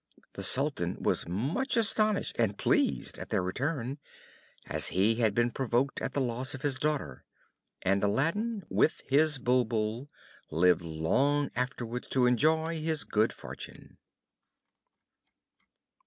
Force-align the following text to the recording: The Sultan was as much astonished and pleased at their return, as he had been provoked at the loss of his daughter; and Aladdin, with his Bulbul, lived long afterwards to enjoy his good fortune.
The 0.33 0.41
Sultan 0.41 0.97
was 0.99 1.25
as 1.25 1.27
much 1.27 1.77
astonished 1.77 2.35
and 2.39 2.57
pleased 2.57 3.19
at 3.19 3.29
their 3.29 3.43
return, 3.43 3.99
as 4.65 4.87
he 4.87 5.17
had 5.17 5.35
been 5.35 5.51
provoked 5.51 6.01
at 6.01 6.13
the 6.13 6.19
loss 6.19 6.55
of 6.55 6.63
his 6.63 6.79
daughter; 6.79 7.23
and 7.83 8.03
Aladdin, 8.03 8.63
with 8.67 9.03
his 9.07 9.37
Bulbul, 9.37 10.09
lived 10.49 10.81
long 10.81 11.51
afterwards 11.55 12.07
to 12.07 12.25
enjoy 12.25 12.81
his 12.81 13.03
good 13.03 13.31
fortune. 13.31 13.99